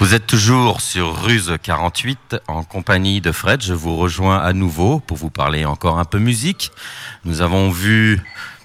[0.00, 3.60] Vous êtes toujours sur Ruse 48 en compagnie de Fred.
[3.60, 6.72] Je vous rejoins à nouveau pour vous parler encore un peu musique.
[7.26, 8.18] Nous avons vu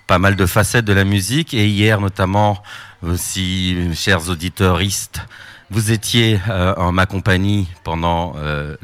[0.07, 2.63] pas mal de facettes de la musique et hier notamment
[3.03, 5.23] aussi, chers auditeuristes,
[5.69, 8.77] vous étiez euh, en ma compagnie pendant euh,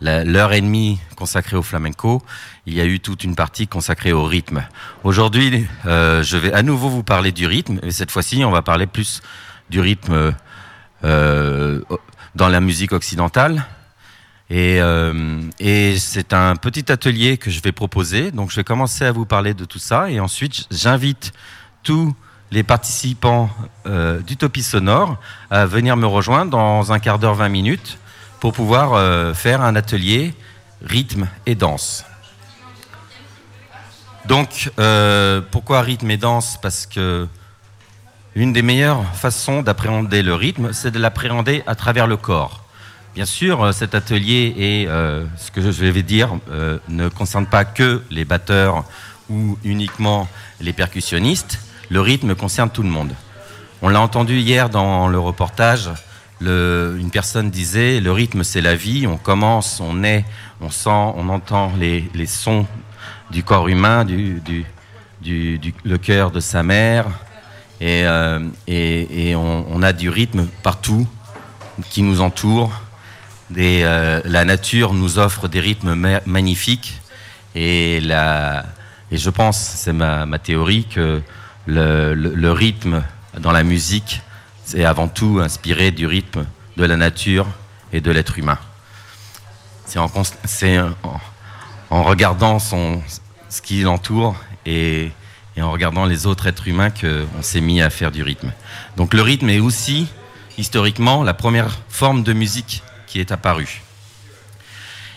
[0.00, 2.20] l'heure et demie consacrée au flamenco.
[2.66, 4.66] Il y a eu toute une partie consacrée au rythme.
[5.04, 8.62] Aujourd'hui, euh, je vais à nouveau vous parler du rythme, et cette fois-ci, on va
[8.62, 9.22] parler plus
[9.68, 10.34] du rythme
[11.02, 13.64] dans la musique occidentale.
[14.50, 18.32] Et, euh, et c'est un petit atelier que je vais proposer.
[18.32, 20.10] Donc je vais commencer à vous parler de tout ça.
[20.10, 21.32] Et ensuite, j'invite
[21.84, 22.14] tous
[22.50, 23.48] les participants
[23.86, 25.18] euh, d'Utopie Sonore
[25.50, 27.98] à venir me rejoindre dans un quart d'heure, 20 minutes,
[28.40, 30.34] pour pouvoir euh, faire un atelier
[30.82, 32.04] rythme et danse.
[34.26, 36.58] Donc, euh, pourquoi rythme et danse?
[36.60, 37.28] Parce que
[38.34, 42.64] une des meilleures façons d'appréhender le rythme, c'est de l'appréhender à travers le corps.
[43.14, 47.46] Bien sûr, euh, cet atelier et euh, ce que je vais dire euh, ne concerne
[47.46, 48.84] pas que les batteurs
[49.28, 50.28] ou uniquement
[50.60, 51.58] les percussionnistes.
[51.88, 53.12] Le rythme concerne tout le monde.
[53.82, 55.90] On l'a entendu hier dans le reportage.
[56.40, 59.06] Une personne disait le rythme c'est la vie.
[59.06, 60.24] On commence, on est,
[60.60, 62.66] on sent, on entend les, sons
[63.30, 64.64] du corps humain, du,
[66.02, 67.06] cœur de sa mère,
[67.80, 68.40] et, euh,
[69.36, 71.06] on, a du rythme partout
[71.90, 72.72] qui nous entoure.
[73.48, 77.00] Des, euh, la nature nous offre des rythmes ma magnifiques
[77.54, 81.22] et, je pense, c'est ma, théorie, que
[81.66, 83.02] le, rythme
[83.38, 84.22] dans la musique
[84.74, 87.46] est avant tout inspiré du rythme de la nature
[87.92, 88.58] et de l'être humain.
[89.86, 90.08] C'est en,
[92.04, 95.10] regardant ce qui l'entoure et
[95.56, 98.52] et en regardant les autres êtres humains qu'on s'est mis à faire du rythme.
[98.96, 100.06] Donc le rythme est aussi,
[100.58, 103.82] historiquement, la première forme de musique qui est apparue.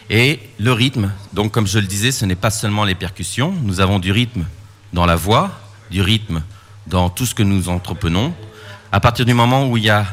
[0.09, 3.79] Et le rythme, donc comme je le disais, ce n'est pas seulement les percussions, nous
[3.79, 4.45] avons du rythme
[4.91, 5.51] dans la voix,
[5.91, 6.43] du rythme
[6.88, 8.33] dans tout ce que nous entreprenons.
[8.91, 10.05] À partir du moment où il y a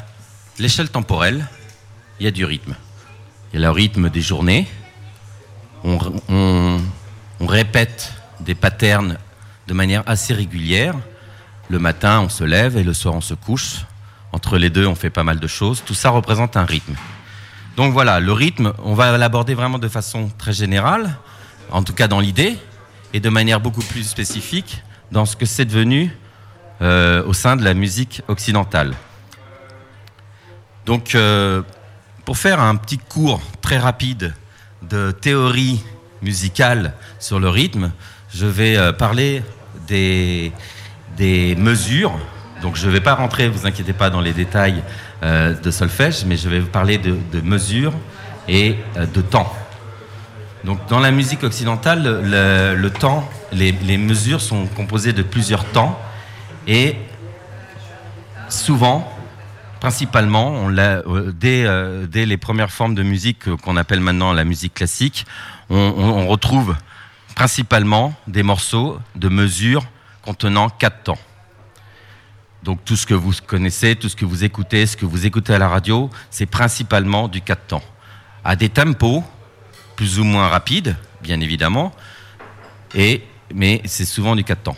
[0.58, 1.46] l'échelle temporelle,
[2.18, 2.76] il y a du rythme.
[3.52, 4.68] Il y a le rythme des journées,
[5.82, 5.98] on,
[6.28, 6.80] on,
[7.40, 9.18] on répète des patterns
[9.70, 10.94] de manière assez régulière.
[11.68, 13.86] Le matin, on se lève et le soir, on se couche.
[14.32, 15.84] Entre les deux, on fait pas mal de choses.
[15.86, 16.96] Tout ça représente un rythme.
[17.76, 21.14] Donc voilà, le rythme, on va l'aborder vraiment de façon très générale,
[21.70, 22.58] en tout cas dans l'idée,
[23.14, 24.82] et de manière beaucoup plus spécifique
[25.12, 26.16] dans ce que c'est devenu
[26.82, 28.94] euh, au sein de la musique occidentale.
[30.84, 31.62] Donc, euh,
[32.24, 34.34] pour faire un petit cours très rapide
[34.82, 35.80] de théorie
[36.22, 37.92] musicale sur le rythme,
[38.34, 39.42] je vais euh, parler
[39.90, 42.12] des, mesures.
[42.62, 44.82] Donc je ne vais pas rentrer, vous inquiétez pas, dans les détails
[45.22, 47.92] euh, de solfège, mais je vais vous parler de, mesures
[48.48, 49.52] et euh, de temps.
[50.64, 55.98] Donc dans la musique occidentale, le, temps, les, mesures sont composées de plusieurs temps
[56.66, 56.96] et
[58.50, 59.10] souvent,
[59.80, 65.24] principalement, euh, dès, les premières formes de musique qu'on appelle maintenant la musique classique,
[65.70, 66.74] on retrouve
[67.34, 69.86] principalement des morceaux de mesures
[70.22, 71.18] contenant quatre temps.
[72.62, 75.54] Donc tout ce que vous connaissez, tout ce que vous écoutez, ce que vous écoutez
[75.54, 77.82] à la radio, c'est principalement du quatre temps.
[78.44, 79.24] À des tempos
[79.96, 81.92] plus ou moins rapides, bien évidemment,
[82.94, 83.22] et,
[83.54, 84.76] mais c'est souvent du quatre temps.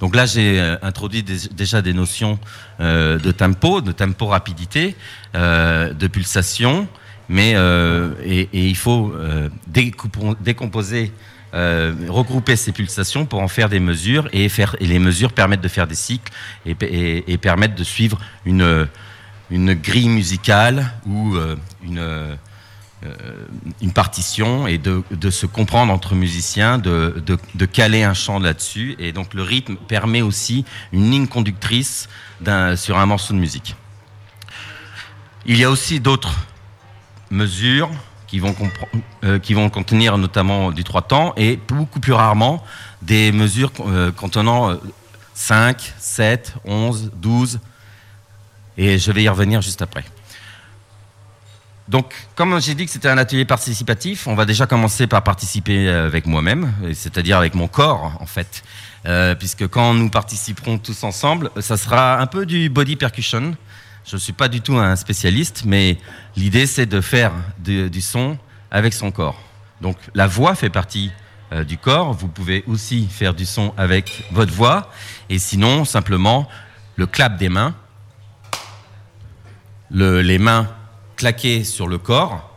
[0.00, 2.38] Donc là, j'ai euh, introduit déjà des notions
[2.80, 4.96] euh, de tempo, de tempo rapidité,
[5.34, 6.88] euh, de pulsation,
[7.28, 7.52] mais
[8.22, 9.14] et, et, il faut
[9.66, 11.10] décomposer
[11.54, 15.60] euh, regrouper ces pulsations pour en faire des mesures et, faire, et les mesures permettent
[15.60, 16.32] de faire des cycles
[16.66, 18.88] et, et, et permettent de suivre une,
[19.50, 21.54] une grille musicale ou euh,
[21.84, 22.34] une, euh,
[23.80, 28.96] une partition et de, de, se comprendre entre musiciens, de, de, caler un chant là-dessus.
[28.98, 32.08] Et donc le rythme permet aussi une ligne conductrice
[32.76, 33.76] sur un morceau de musique.
[35.46, 36.34] Il y a aussi d'autres
[37.30, 37.90] mesures
[38.34, 38.56] qui vont,
[39.22, 42.64] euh, qui vont contenir notamment du trois temps et beaucoup plus rarement
[43.00, 44.76] des mesures euh, contenant euh,
[45.34, 47.60] 5, 7, 11, 12
[48.76, 50.04] et je vais y revenir juste après.
[51.86, 55.88] Donc, comme j'ai dit que c'était un atelier participatif, on va déjà commencer par participer
[55.88, 58.64] avec moi-même, c'est-à-dire avec mon corps, en fait.
[59.06, 63.54] Euh, puisque quand nous participerons tous ensemble, ça sera un peu du body percussion,
[64.04, 65.98] je ne suis pas du tout un spécialiste, mais
[66.36, 68.38] l'idée c'est de faire du son
[68.70, 69.40] avec son corps.
[69.80, 71.10] Donc la voix fait partie
[71.52, 74.90] euh, du corps, vous pouvez aussi faire du son avec votre voix,
[75.28, 76.48] et sinon simplement
[76.96, 77.74] le clap des mains,
[79.90, 80.68] le, les mains
[81.16, 82.50] claquer sur le corps,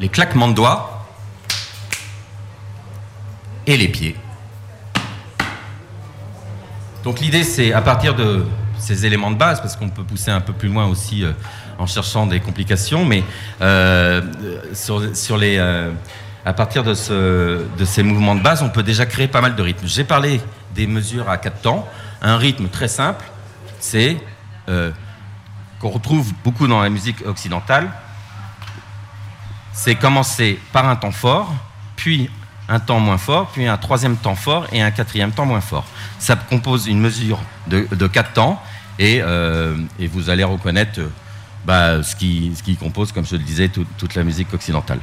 [0.00, 0.92] les claquements de doigts.
[3.68, 4.14] Et les pieds.
[7.06, 8.44] Donc l'idée, c'est à partir de
[8.80, 11.30] ces éléments de base, parce qu'on peut pousser un peu plus loin aussi euh,
[11.78, 13.22] en cherchant des complications, mais
[13.60, 14.20] euh,
[14.74, 15.92] sur, les, euh,
[16.44, 16.94] à partir de,
[17.78, 19.86] de ces mouvements de base, on peut déjà créer pas mal de rythmes.
[19.86, 20.40] J'ai parlé
[20.74, 21.88] des mesures à quatre temps.
[22.22, 23.24] Un rythme très simple,
[23.78, 24.16] c'est
[24.66, 27.88] qu'on retrouve beaucoup dans la musique occidentale.
[29.72, 31.54] C'est commencer par un temps fort,
[31.94, 32.28] puis
[32.68, 35.86] un temps moins fort, puis un troisième temps fort et un quatrième temps moins fort.
[36.18, 38.62] Ça compose une mesure de, quatre temps
[38.98, 39.76] et, euh,
[40.12, 41.00] vous allez reconnaître
[41.64, 45.00] bah, ce, qui, ce, qui, compose, comme je le disais, toute la musique occidentale.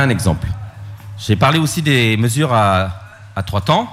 [0.00, 0.48] Un exemple.
[1.18, 2.90] J'ai parlé aussi des mesures à,
[3.44, 3.86] trois temps,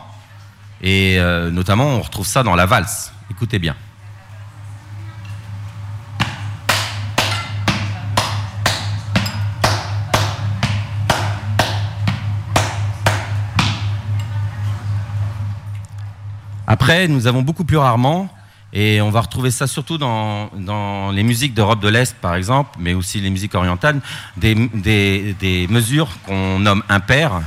[0.81, 3.11] et euh, notamment on retrouve ça dans la valse.
[3.29, 3.75] Écoutez bien.
[16.65, 18.29] Après, nous avons beaucoup plus rarement
[18.73, 22.93] et on va retrouver ça surtout dans, les musiques d'Europe de l'Est, par exemple, mais
[22.93, 24.01] aussi les musiques orientales,
[24.35, 27.41] des, mesures qu'on nomme impaires,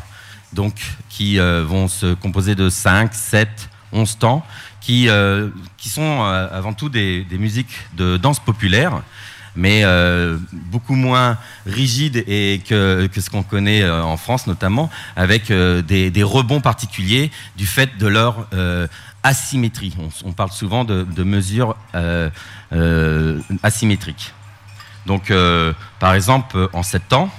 [0.53, 0.75] donc
[1.09, 3.49] qui euh, vont se composer de 5, 7,
[3.93, 4.47] 11 temps,
[4.81, 9.03] qui, euh, sont euh, avant tout des, musiques de danse populaire,
[9.57, 9.85] mais
[10.53, 17.33] beaucoup moins rigides et que, ce qu'on connaît en France notamment, avec des, rebonds particuliers
[17.57, 18.47] du fait de leur
[19.23, 19.97] asymétrie.
[20.25, 22.31] On, parle souvent de, mesures euh,
[22.73, 24.33] euh, asymétriques.
[25.07, 27.31] Donc, euh, par exemple, en sept temps,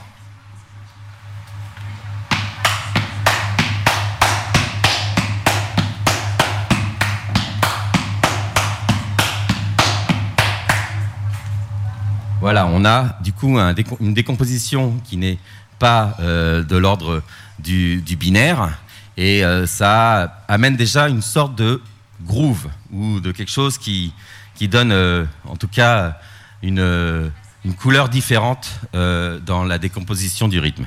[12.39, 13.60] Voilà, on a du coup
[14.00, 15.38] une décomposition qui n'est
[15.77, 17.22] pas de l'ordre
[17.60, 18.72] du, binaire,
[19.18, 21.81] et euh, ça amène déjà une sorte de
[22.24, 24.13] groove ou de quelque chose qui,
[24.56, 26.18] qui donne euh, en tout cas
[26.62, 27.30] une, euh,
[27.66, 30.86] une couleur différente dans la décomposition du rythme.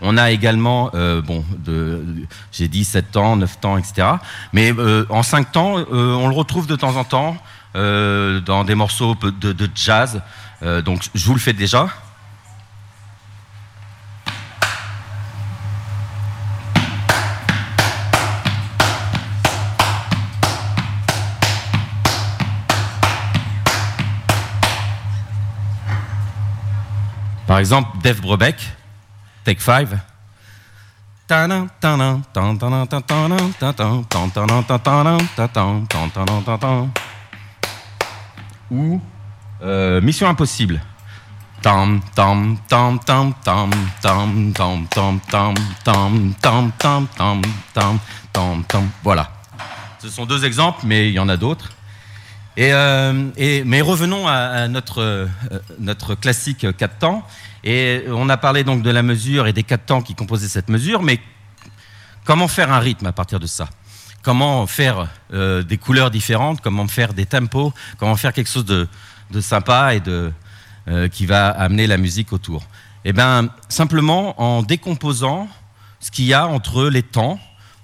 [0.00, 0.90] On a également,
[1.24, 1.44] bon,
[2.50, 4.08] j'ai dit 7 temps, 9 temps, etc.
[4.52, 4.74] Mais
[5.08, 7.36] en 5 temps, on le retrouve de temps en temps
[7.74, 10.20] dans des morceaux de, de jazz.
[10.84, 11.88] donc je vous le fais déjà.
[27.62, 28.56] Exemple, Dave Brubeck,
[29.44, 29.98] Take Five.
[38.70, 39.00] Ou
[40.02, 40.80] Mission Impossible.
[49.04, 49.30] Voilà.
[50.00, 51.70] Ce sont deux exemples, mais il y en a d'autres.
[52.58, 55.26] Euh, mais revenons à, notre, euh,
[55.78, 57.26] notre classique 4 temps.
[57.64, 60.68] Et on a parlé donc de la mesure et des 4 temps qui composaient cette
[60.68, 61.20] mesure, mais
[62.24, 63.68] comment faire un rythme à partir de ça?
[64.22, 66.60] Comment faire euh, des couleurs différentes?
[66.60, 67.72] Comment faire des tempos?
[67.98, 68.88] Comment faire quelque chose de,
[69.30, 70.32] de sympa et de,
[71.12, 72.64] qui va amener la musique autour?
[73.04, 75.48] Eh bien, simplement en décomposant
[76.00, 77.38] ce qu'il y a entre les temps,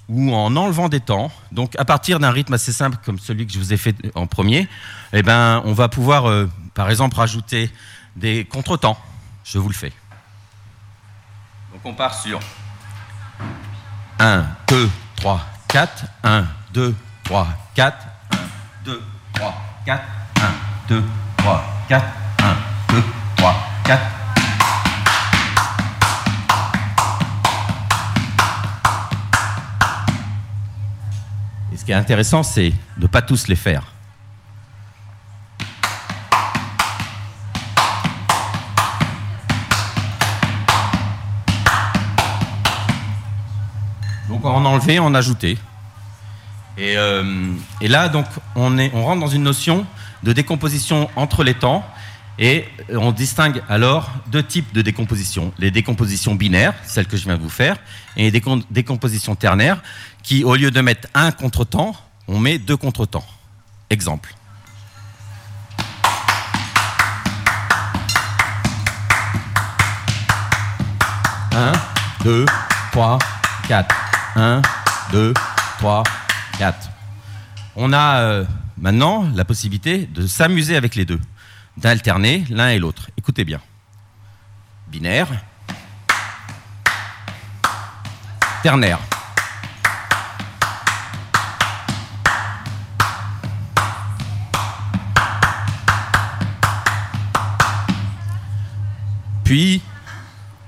[0.09, 3.53] ou en enlevant des temps, donc à partir d'un rythme assez simple comme celui que
[3.53, 4.69] je vous ai fait en premier,
[5.13, 7.71] eh ben, on va pouvoir, euh, par exemple, rajouter
[8.17, 8.99] des contretemps.
[9.45, 9.93] Je vous le fais.
[11.73, 12.41] Donc on part sur
[14.19, 18.37] 1, 2, 3, 4, 1, 2, 3, 4, 1,
[18.85, 19.03] 2,
[19.35, 20.05] 3, 4,
[20.37, 20.43] 1,
[20.89, 21.05] 2,
[21.37, 22.05] 3, 4,
[22.41, 22.57] 1,
[22.95, 23.03] 2,
[23.37, 24.18] 3, 4.
[31.89, 32.69] Qui est intéressant, c'est
[32.99, 33.83] de ne pas tous les faire.
[44.29, 45.57] Donc en enlever, en ajouter.
[46.77, 49.87] Et, euh, et là, donc, on, est, on rentre dans une notion
[50.23, 51.87] de décomposition entre les temps.
[52.41, 55.53] Et on distingue alors deux types de décomposition.
[55.59, 57.77] Les décompositions binaires, celles que je viens de vous faire,
[58.17, 59.83] et les décompositions ternaires,
[60.23, 61.97] qui, au lieu de mettre un contretemps,
[62.29, 63.27] on met deux contretemps.
[63.91, 64.35] Exemple.
[71.53, 71.73] Un,
[72.23, 72.47] deux,
[72.93, 73.19] trois,
[73.67, 73.97] quatre.
[74.37, 74.63] Un,
[75.11, 75.35] deux,
[75.79, 76.05] trois,
[76.57, 76.89] quatre.
[77.75, 78.45] On a euh,
[78.77, 81.21] maintenant la possibilité de s'amuser avec les deux,
[81.79, 83.11] d'alterner l'un et l'autre.
[83.17, 83.61] Écoutez bien.
[84.89, 85.29] Binaire.
[88.63, 88.99] Ternaire.
[99.45, 99.81] Puis,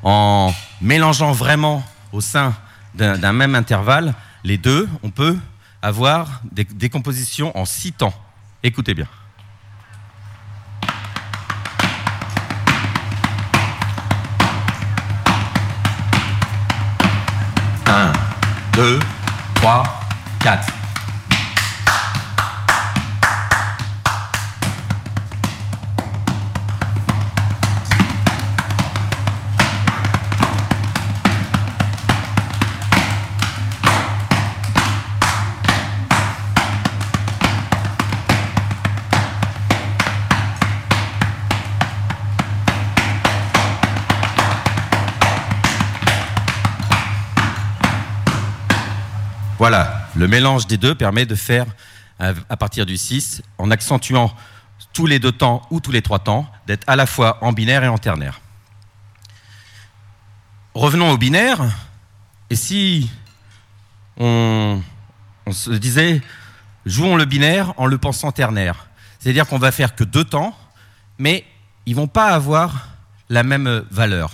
[0.03, 2.55] en mélangeant vraiment au sein
[2.95, 4.15] d'un même intervalle
[4.45, 5.37] les deux, on peut
[5.83, 8.15] avoir des décompositions en six temps.
[8.63, 9.07] Écoutez bien.
[18.73, 18.99] 2,
[19.61, 19.85] 3,
[20.41, 20.80] 4.
[50.21, 51.65] Le mélange des deux permet de faire,
[52.19, 54.37] à partir du 6, en accentuant
[54.93, 57.85] tous les deux temps ou tous les trois temps, d'être à la fois en binaire
[57.85, 58.43] et en ternaire.
[60.75, 61.63] Revenons au binaire,
[62.51, 63.11] et si
[64.19, 64.83] on,
[65.51, 66.21] se disait,
[66.85, 68.89] jouons le binaire en le pensant ternaire,
[69.21, 70.55] c'est-à-dire qu'on va faire que deux temps,
[71.17, 71.47] mais
[71.87, 72.89] ils ne vont pas avoir
[73.31, 74.33] la même valeur.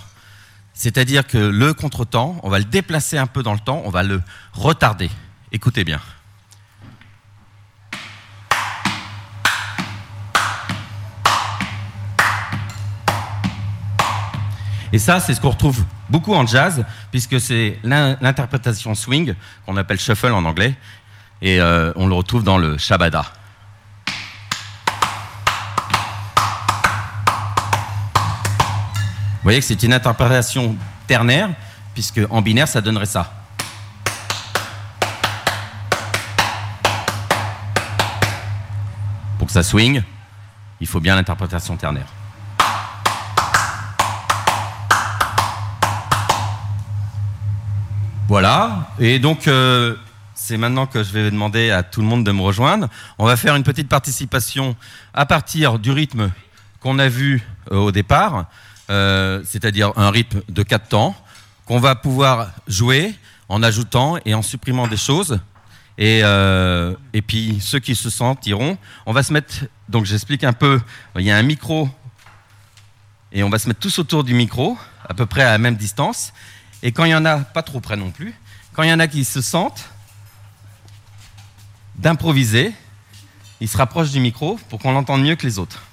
[0.73, 4.03] C'est-à-dire que le contretemps, on va le déplacer un peu dans le temps, on va
[4.03, 5.09] le retarder.
[5.51, 6.01] Écoutez bien.
[14.93, 19.35] Et ça, c'est ce qu'on retrouve beaucoup en jazz, puisque c'est l'interprétation swing,
[19.65, 20.75] qu'on appelle shuffle en anglais,
[21.41, 23.25] et euh, on le retrouve dans le shabada.
[29.35, 30.75] Vous voyez que c'est une interprétation
[31.05, 31.49] ternaire,
[31.93, 33.36] puisque en binaire, ça donnerait ça.
[39.57, 40.03] Ça swing,
[40.79, 42.05] il faut bien l'interprétation ternaire.
[48.27, 49.95] Voilà, et donc euh,
[50.35, 52.87] c'est maintenant que je vais demander à tout le monde de me rejoindre.
[53.17, 54.75] On va faire une petite participation
[55.15, 56.29] à partir du rythme
[56.79, 58.45] qu'on a vu euh, au départ.
[58.91, 61.15] Euh, c'est-à-dire un rythme de 4 temps,
[61.65, 63.15] qu'on va pouvoir jouer
[63.49, 65.39] en ajoutant et en supprimant des choses.
[65.97, 68.77] Et, euh, et puis ceux qui se sentent iront.
[69.05, 70.79] On va se mettre, donc j'explique un peu,
[71.17, 71.89] il y a un micro,
[73.31, 74.77] et on va se mettre tous autour du micro,
[75.07, 76.33] à peu près à la même distance.
[76.83, 78.33] Et quand il y en a, pas trop près non plus,
[78.73, 79.89] quand il y en a qui se sentent
[81.95, 82.73] d'improviser,
[83.59, 85.83] ils se rapprochent du micro pour qu'on l'entende mieux que les autres.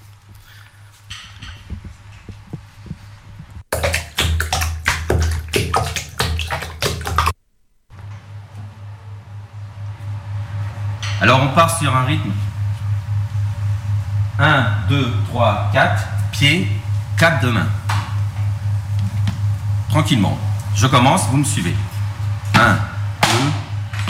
[11.25, 12.29] Alors on part sur un rythme
[14.37, 16.69] 1, 2, 3, 4, pieds,
[17.17, 17.65] 4 de main.
[19.89, 20.37] Tranquillement.
[20.75, 21.75] Je commence, vous me suivez.
[22.53, 22.77] 1, 2,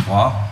[0.04, 0.50] 3,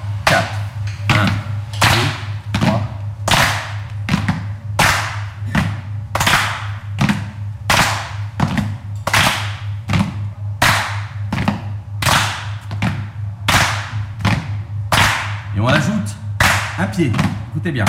[16.94, 17.12] pied.
[17.52, 17.86] Écoutez bien.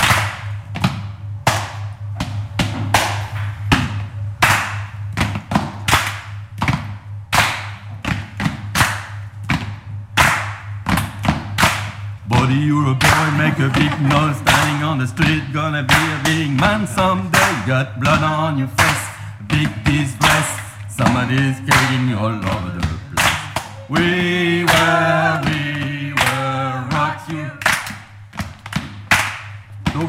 [12.27, 16.21] Buddy, you're a boy, make a big noise, standing on the street, gonna be a
[16.23, 17.51] big man someday.
[17.67, 19.05] Got blood on your face,
[19.47, 20.53] big disgrace.
[20.89, 22.54] Somebody's killing your all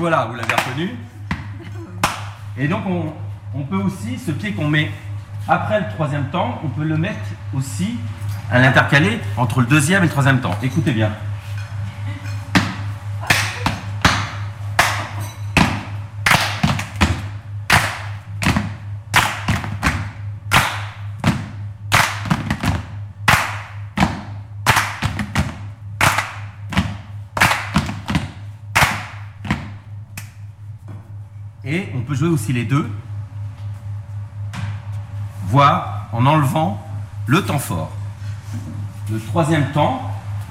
[0.08, 0.90] voilà, vous l'avez reconnu.
[2.56, 4.88] Et donc on, peut aussi, ce pied qu'on met
[5.48, 7.18] après le troisième temps, on peut le mettre
[7.52, 7.96] aussi
[8.48, 10.56] à l'intercalé entre le deuxième et le troisième temps.
[10.62, 11.10] Écoutez bien.
[32.36, 32.86] Aussi les deux,
[35.48, 36.86] voire en enlevant
[37.26, 37.90] le temps fort.
[39.10, 40.02] Le troisième temps,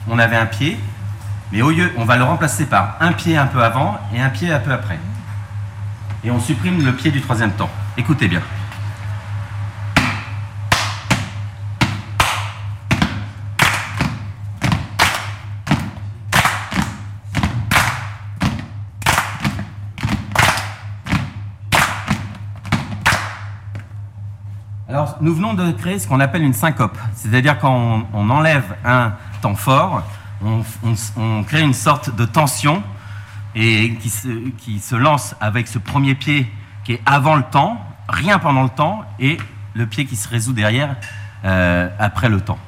[0.10, 0.80] on avait un pied,
[1.52, 4.30] mais au lieu, on va le remplacer par un pied un peu avant et un
[4.30, 4.98] pied un peu après.
[6.24, 7.70] Et on supprime le pied du troisième temps.
[7.98, 8.42] Écoutez bien.
[25.22, 26.98] Nous venons de créer ce qu'on appelle une syncope.
[27.16, 30.04] C'est-à-dire quand on, enlève un temps fort,
[30.44, 32.84] on, crée une sorte de tension
[33.56, 36.52] et qui se, qui se lance avec ce premier pied
[36.86, 39.38] qui est avant le temps, rien pendant le temps, et
[39.74, 40.96] le pied qui se résout derrière
[41.44, 42.60] euh, après le temps.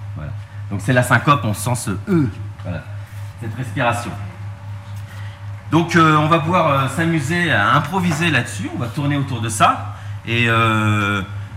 [0.69, 2.27] Donc c'est la syncope, on sent ce E,
[3.39, 4.11] cette respiration.
[5.71, 9.49] Donc euh, on va pouvoir euh, s'amuser à improviser là-dessus, on va tourner autour de
[9.49, 10.47] ça, et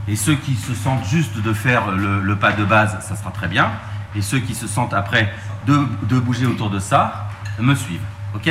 [0.09, 3.49] et ceux qui se sentent juste de faire le, pas de base, ça sera très
[3.49, 3.71] bien.
[4.15, 5.33] Et ceux qui se sentent après
[5.67, 7.29] de, de bouger autour de ça,
[7.59, 8.01] me suivent.
[8.35, 8.51] OK?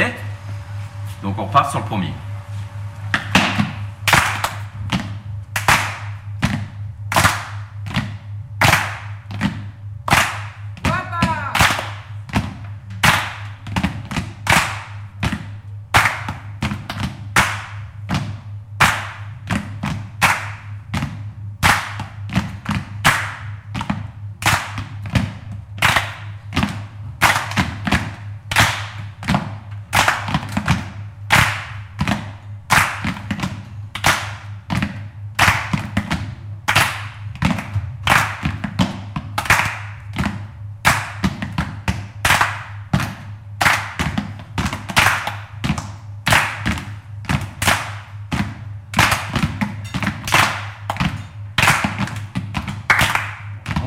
[1.21, 2.13] Donc on repart sur le premier.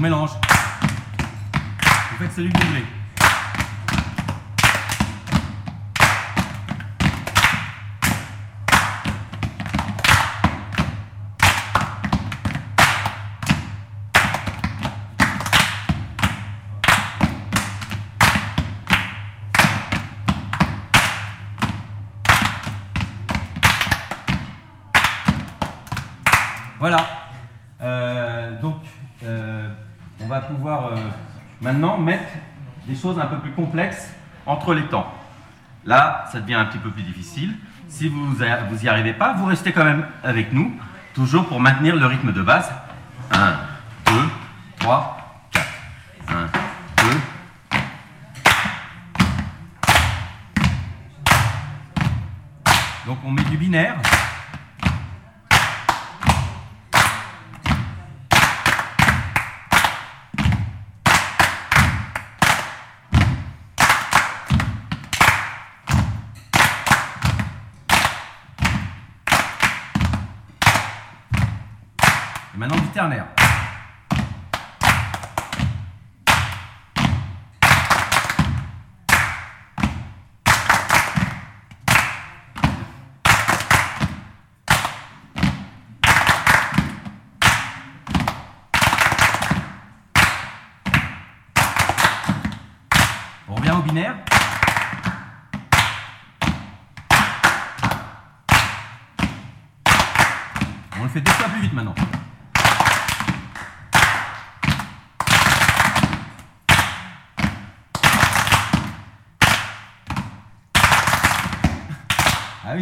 [0.02, 0.41] Mélange.
[31.62, 32.24] Maintenant mettre
[32.86, 34.12] des choses un peu plus complexes
[34.44, 35.06] entre les temps.
[35.84, 37.54] Là, ça devient un petit peu plus difficile.
[37.88, 38.36] Si vous
[38.82, 40.72] n'y arrivez pas, vous restez quand même avec nous,
[41.14, 42.70] toujours pour maintenir le rythme de base.
[43.32, 43.54] 1,
[44.06, 44.12] 2,
[44.80, 45.66] 3, 4.
[46.28, 46.32] 1,
[47.04, 47.10] 2.
[53.06, 53.96] Donc on met du binaire.
[72.62, 73.26] Maintenant du ternaire.
[93.48, 94.14] On revient au binaire.
[101.00, 101.96] On le fait deux fois plus vite maintenant.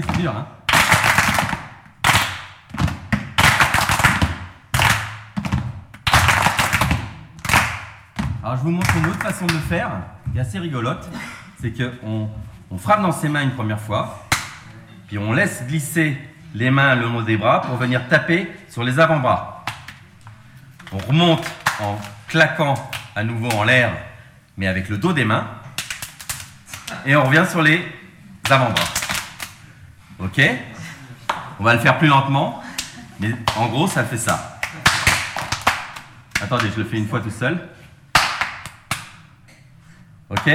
[0.03, 0.47] C'est dur, hein
[8.43, 9.91] Alors je vous montre une autre façon de faire,
[10.33, 11.09] qui est assez rigolote.
[11.61, 12.31] C'est qu'on
[12.71, 14.27] on frappe dans ses mains une première fois,
[15.09, 16.17] puis on laisse glisser
[16.55, 19.65] les mains le long des bras pour venir taper sur les avant-bras.
[20.93, 21.47] On remonte
[21.81, 22.75] en claquant
[23.15, 23.93] à nouveau en l'air,
[24.57, 25.47] mais avec le dos des mains.
[27.07, 27.87] Et on revient sur les
[28.49, 29.00] avant-bras.
[30.23, 30.41] Ok
[31.59, 32.63] On va le faire plus lentement,
[33.19, 34.61] mais en gros, ça fait ça.
[36.43, 37.69] Attendez, je le fais une fois tout seul.
[40.29, 40.51] Ok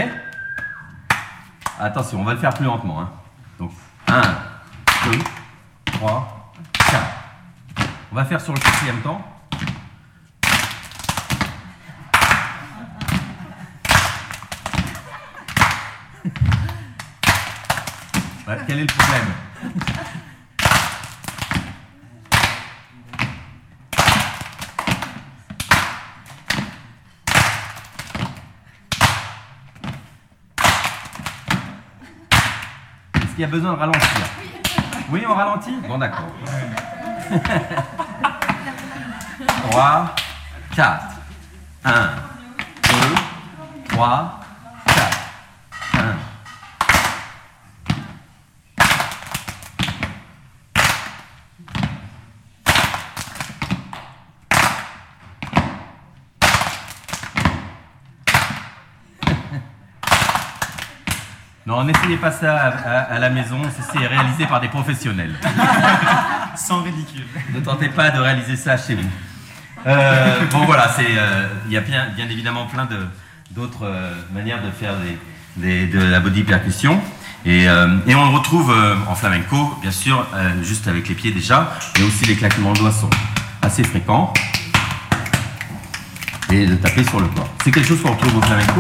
[1.80, 3.02] Attention, on va le faire plus lentement.
[3.02, 3.12] Hein.
[3.60, 3.72] Donc,
[4.08, 4.22] 1,
[5.12, 5.20] 2,
[5.86, 7.04] 3, 4.
[8.12, 9.22] On va faire sur le quatrième temps.
[18.48, 19.34] Ouais, quel est le problème
[33.16, 34.02] Est-ce qu'il y a besoin de ralentir
[35.10, 36.28] Oui, on ralentit Bon, d'accord.
[39.72, 40.16] 3,
[40.76, 41.06] 4,
[41.86, 42.10] 1,
[42.84, 42.90] 2,
[43.90, 44.45] 3,
[61.76, 63.58] Non, n'essayez pas ça à, à- à la maison,
[63.92, 65.36] c'est réalisé par des professionnels.
[66.56, 67.26] Sans ridicule.
[67.54, 69.10] Ne tentez pas de réaliser ça chez vous.
[69.86, 72.88] Euh, bon voilà, euh, il y a bien, bien évidemment plein
[73.52, 74.94] d'autres euh, manières de faire
[75.58, 77.02] des, des- de la body percussion.
[77.46, 78.74] Et, et on le retrouve
[79.08, 80.26] en flamenco, bien sûr,
[80.64, 83.10] juste avec les pieds déjà, mais aussi les claquements de doigts sont
[83.62, 84.34] assez fréquents.
[86.50, 87.48] Et de taper sur le corps.
[87.64, 88.80] C'est quelque chose qu'on retrouve au flamenco,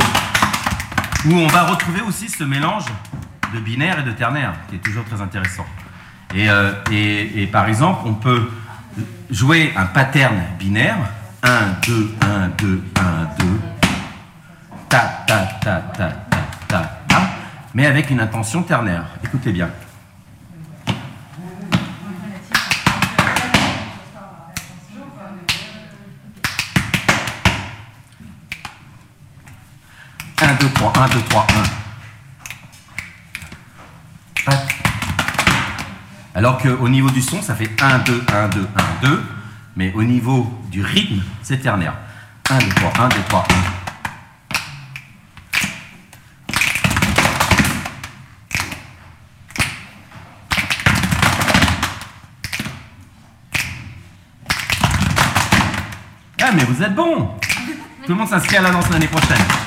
[1.27, 2.85] où on va retrouver aussi ce mélange
[3.53, 5.65] de binaire et de ternaire, qui est toujours très intéressant.
[6.33, 8.49] Et, euh, et- et par exemple, on peut
[9.29, 10.97] jouer un pattern binaire
[11.43, 11.49] 1,
[11.85, 13.03] 2, 1, 2, 1,
[13.39, 13.59] 2,
[14.89, 17.21] ta, ta, ta, ta, ta, ta, ta,
[17.73, 19.03] mais avec une intention ternaire.
[19.23, 19.69] Écoutez bien.
[30.55, 31.63] Un, deux, trois, un, deux, trois, un.
[34.45, 34.75] Tac.
[36.33, 38.67] Alors qu'au niveau du son, ça fait 1, 2, 1, 2,
[39.03, 39.23] 1, 2.
[39.75, 41.95] Mais au niveau du rythme, c'est ternaire.
[42.49, 43.55] 1, 2, 3, 1, 2, 3, 1.
[56.41, 57.31] Ah, mais vous êtes bon
[58.05, 59.64] Tout le monde s'inscrit à la danse l'année prochaine.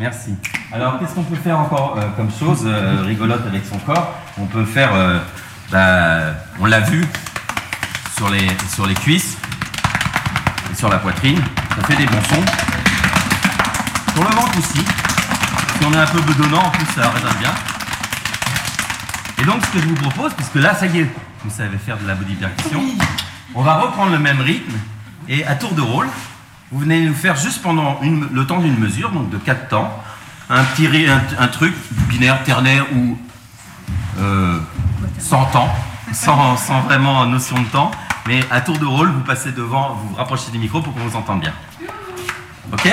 [0.00, 0.34] Merci.
[0.72, 4.14] Alors, qu'est-ce qu'on peut faire encore euh, comme chose euh, rigolote avec son corps?
[4.38, 5.18] On peut faire, euh,
[5.70, 7.04] bah, on l'a vu,
[8.16, 9.36] sur les, sur les cuisses
[10.72, 11.38] et sur la poitrine.
[11.76, 12.44] Ça fait des bons sons.
[14.14, 14.78] Sur le ventre aussi.
[14.78, 17.52] Si on est un peu bedonnant, en plus, ça résonne bien.
[19.38, 21.10] Et donc, ce que je vous propose, puisque là, ça y est,
[21.44, 22.82] vous savez faire de la body percussion,
[23.54, 24.78] on va reprendre le même rythme
[25.28, 26.08] et à tour de rôle,
[26.70, 30.02] vous venez nous faire juste pendant le temps d'une mesure, donc de 4 temps,
[30.48, 31.74] un truc
[32.08, 33.18] binaire, ternaire ou
[34.18, 34.58] euh,
[35.18, 35.72] sans temps,
[36.12, 37.90] sans, sans vraiment notion de temps,
[38.26, 41.00] mais à tour de rôle, vous passez devant, vous vous rapprochez du micro pour qu'on
[41.00, 41.52] vous entende bien.
[42.72, 42.88] Ok?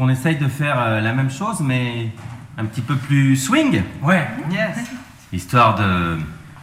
[0.00, 2.08] Qu'on essaye de faire euh, la même chose, mais
[2.56, 4.26] un petit peu plus swing Ouais.
[4.50, 4.78] Yes.
[5.30, 6.18] Histoire de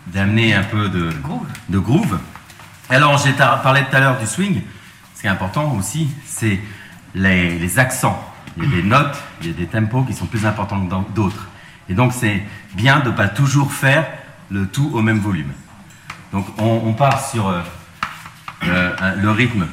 [0.07, 1.45] d'amener un peu de Groove.
[1.69, 2.19] de groove.
[2.89, 4.61] Alors, j'ai parlé tout à l'heure du swing.
[5.13, 6.59] Ce qui est important aussi, c'est
[7.13, 8.17] les, les accents.
[8.57, 11.13] Il y a des notes, il y a des tempos qui sont plus importants que
[11.13, 11.47] d'autres.
[11.89, 12.41] Et donc, c'est
[12.73, 14.07] bien de ne pas toujours faire
[14.49, 15.51] le tout au même volume.
[16.31, 17.61] Donc, on, on part sur euh,
[18.63, 19.67] euh, le rythme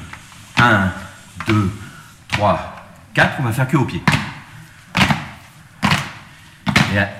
[0.57, 0.91] 1,
[1.47, 1.71] 2,
[2.27, 2.74] 3,
[3.15, 3.37] 4.
[3.39, 4.03] On va faire que au pied.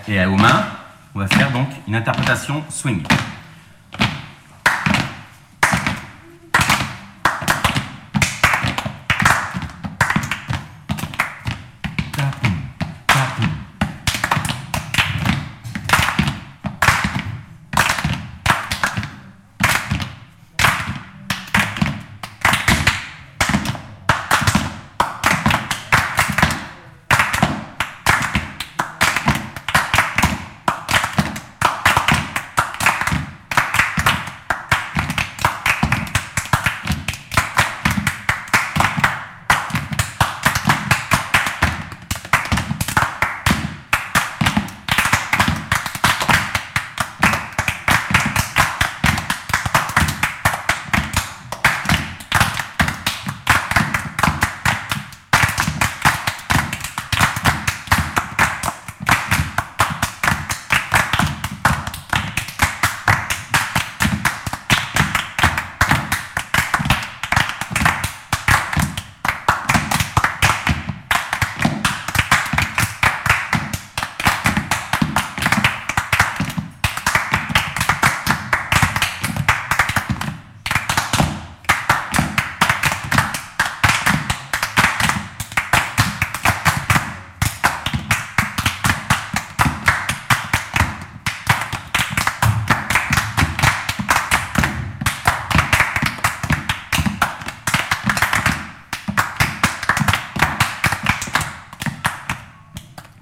[0.07, 0.65] Et, aux mains,
[1.13, 3.03] on va faire donc une interprétation swing.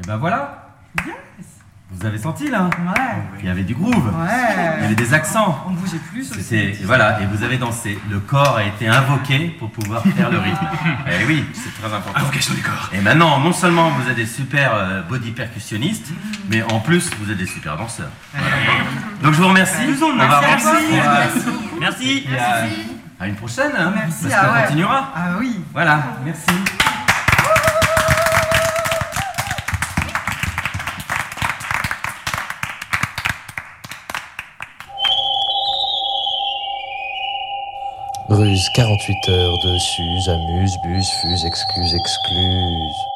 [0.03, 0.59] Et ben voilà,
[1.05, 1.15] Yes.
[1.91, 3.01] vous avez senti là Ouais.
[3.39, 4.11] Il y avait du groove,
[4.77, 5.63] il y avait des accents.
[5.65, 6.29] On ne bougeait plus.
[6.31, 6.43] aussi.
[6.43, 7.97] C'était voilà, et vous avez dansé.
[8.09, 10.65] Le corps a été invoqué pour pouvoir faire le rythme.
[11.07, 12.19] Et oui, c'est très important.
[12.19, 12.89] Invocation du corps.
[12.93, 16.09] Et maintenant, non seulement vous êtes des super euh, body percussionnistes,
[16.49, 18.09] mais en plus vous êtes des super danseurs.
[18.33, 18.55] Voilà.
[19.21, 19.83] Donc je vous remercie.
[20.01, 21.27] On va Merci
[21.79, 22.37] Merci et
[23.23, 23.71] à, une prochaine.
[23.77, 24.63] hein, Merci, parce ah qu'on ouais.
[24.63, 25.13] continuera.
[25.15, 25.59] Ah oui.
[25.71, 26.45] Voilà, merci.
[38.63, 39.77] Ruse 48 heures de
[40.29, 43.12] amuse, bus, fuse, excuse, excluse.